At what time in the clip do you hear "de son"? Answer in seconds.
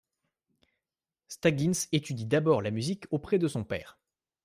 3.37-3.63